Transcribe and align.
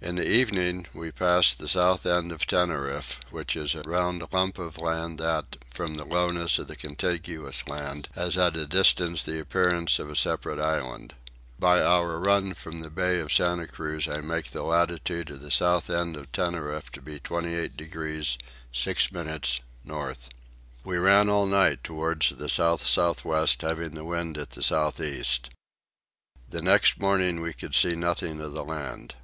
In 0.00 0.14
the 0.14 0.26
evening 0.26 0.86
we 0.94 1.12
passed 1.12 1.58
the 1.58 1.68
south 1.68 2.06
end 2.06 2.32
of 2.32 2.46
Tenerife 2.46 3.20
which 3.30 3.54
is 3.54 3.74
a 3.74 3.82
round 3.82 4.24
lump 4.32 4.58
of 4.58 4.78
land 4.78 5.18
that, 5.18 5.58
from 5.70 5.96
the 5.96 6.06
lowness 6.06 6.58
of 6.58 6.68
the 6.68 6.74
contiguous 6.74 7.68
land, 7.68 8.08
has 8.14 8.38
at 8.38 8.56
a 8.56 8.64
distance 8.66 9.22
the 9.22 9.38
appearance 9.38 9.98
of 9.98 10.08
a 10.08 10.16
separate 10.16 10.58
island. 10.58 11.12
By 11.58 11.82
our 11.82 12.18
run 12.18 12.54
from 12.54 12.80
the 12.80 12.88
bay 12.88 13.18
of 13.20 13.30
Santa 13.30 13.66
Cruz 13.66 14.08
I 14.08 14.22
make 14.22 14.52
the 14.52 14.62
latitude 14.62 15.28
of 15.28 15.42
the 15.42 15.50
south 15.50 15.90
end 15.90 16.16
of 16.16 16.32
Tenerife 16.32 16.90
to 16.92 17.02
be 17.02 17.20
28 17.20 17.76
degrees 17.76 18.38
6 18.72 19.12
minutes 19.12 19.60
north. 19.84 20.30
We 20.82 20.96
ran 20.96 21.28
all 21.28 21.44
night 21.44 21.84
towards 21.84 22.30
the 22.30 22.48
south 22.48 22.86
south 22.86 23.22
west 23.22 23.60
having 23.60 23.90
the 23.90 24.04
wind 24.06 24.38
at 24.38 24.54
south 24.64 24.98
east. 24.98 25.50
The 26.48 26.62
next 26.62 26.98
morning 27.00 27.42
we 27.42 27.52
could 27.52 27.74
see 27.74 27.94
nothing 27.94 28.40
of 28.40 28.54
the 28.54 28.64
land. 28.64 29.14